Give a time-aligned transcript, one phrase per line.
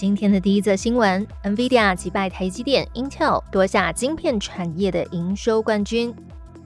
[0.00, 6.14] 今天的第一则新闻：NVIDIA 击败台积电、Intel，夺下晶片产业的营收冠军。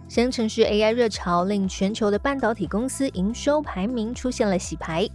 [0.08, 5.10] 生成式 AI 热潮令全球的半导体公司营收排名出现了洗牌。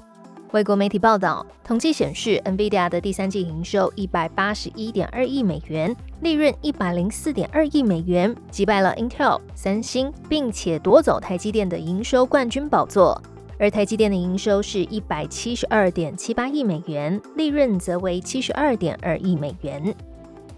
[0.52, 13.21] 外国媒体报道，统计显示，NVIDIA 的第三季营收一百八十一点二亿美元，利润一百零四点二亿美元，击败了 Intel、三星，并且夺走台积电的营收冠军宝座。
[13.59, 19.94] 而台积电的营收是一百七十二点七八亿美元，利润则为七十二点二亿美元。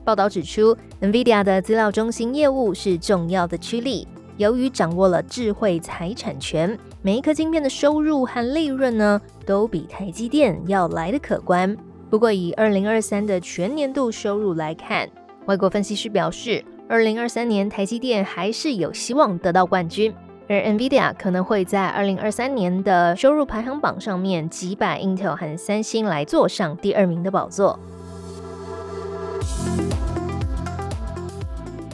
[0.05, 11.75] 报道指出，NVIDIA 的资料中心业务是重要的驱力，由于掌握了智慧财产权，每一颗晶片的收入和利润呢，都比台积电要来的可观。
[12.09, 15.09] 不过，以二零二三的全年度收入来看，
[15.47, 20.13] 外国分析师表示，二零二三年台积电还是有希望得到冠军。
[20.51, 27.79] 而 NVIDIA 可能会在二零二三年的收入排行榜上面击败 Intel 和三星，来坐上第二名的宝座。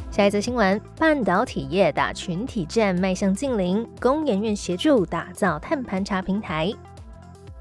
[0.09, 6.73] 下一则新闻：半导体业打群体战迈向近邻，工研院协助打造碳盘查平台。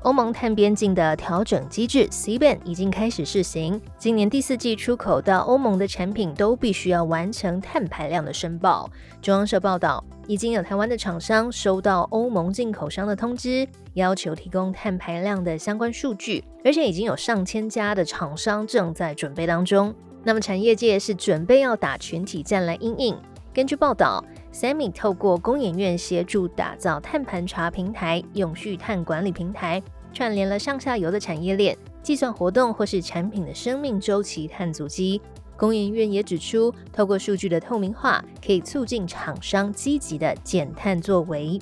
[0.07, 3.81] 欧盟碳边境的调整机制 C- ban 已经开始试行。
[3.99, 8.89] 今年第四季出口到欧盟的产品都必须要完成碳排量的申报。
[9.21, 19.93] 中央社报道，已经有台湾的厂商收到欧盟进口商的通知，要求提供碳排量的相关数据，而且已经有上千家的厂商正在准备当中。
[20.23, 23.17] 那么产业界是准备要打群体战来应应。
[23.53, 29.83] 根据报道，Sammy 透过工研院协助打造碳盘查平台、永续碳管理平台。
[30.17, 35.21] 串联了上下游的产业链，计算活动或是产品的生命周期碳足迹。
[35.59, 41.61] 工研院也指出，透过数据的透明化，可以促进厂商积极的减碳作为。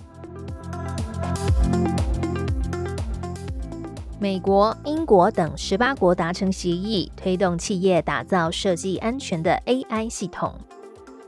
[4.20, 10.54] 美国、英国等十八国达成协议，推动企业打造设计安全的 AI 系统。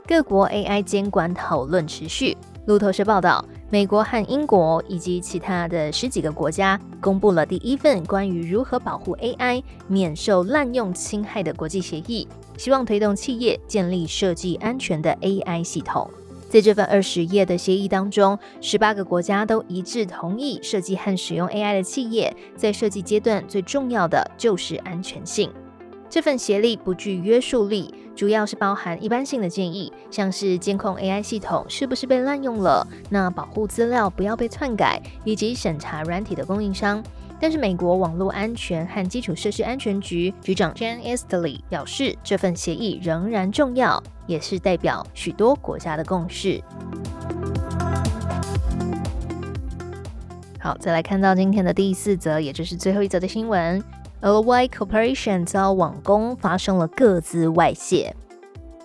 [0.07, 2.37] 各国 AI 监管讨论持续。
[2.67, 3.43] 路透社报道。
[3.69, 12.25] 美国和英国以及其他的十几个国家公布了第一份关于如何保护 AI 免受滥用侵害的国际协议，
[12.57, 16.09] 希望推动企业建立设计安全的 AI 系统。
[16.49, 25.51] 在这份二十页的协议当中，十八个国家都一致同意，设计和使用 AI 的企业在设计阶段最重要的就是安全性。
[26.09, 37.03] 这份协议不具约束力，主要是包含一般性的建议，像是监控 AI 系统是不是被滥用了，那保护资料不要被篡改，以及审查软体的供应商。
[37.39, 46.63] 但是美国网络安全和基础设施安全局局长 Jan Easterly 表示，这份协议仍然重要，也是代表许多国家的共识。
[50.59, 53.83] 好，再来看到今天的第四则，也就是最后一则的新闻。
[54.21, 58.15] LY Corporation 遭网攻，发生了各自外泄。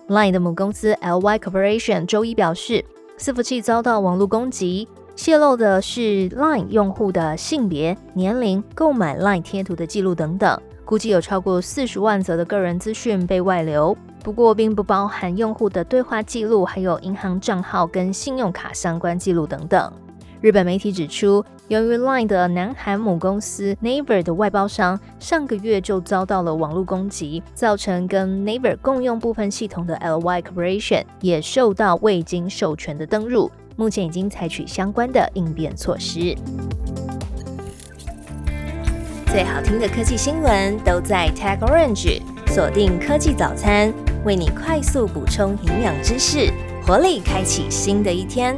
[0.07, 2.85] Line 的母公司 LY Corporation 周一表示，
[3.17, 13.97] 伺服器遭到网络攻击，泄露的是 Line 用户的性别、年龄、购买 Line 贴图的记录等等，估计有超过四十万则的个人资讯被外流。
[14.23, 19.91] 不过，并不包含用户的对话记录，还有银行账号跟信用卡相关记录等等。
[20.43, 36.35] 日本媒体指出，由于 Line 的南韩母公司 Naver 的外包商上个月就遭到了网络攻击，造成跟 Naver 共用部分系统的 LY Corporation 也受到未经授权的登入，目前已经采取相关的应变措施。
[39.27, 43.93] 最好听的科技新闻都在 Tag Orange，锁定科技早餐，
[44.25, 46.51] 为你快速补充营养知识，
[46.85, 48.57] 活力开启新的一天。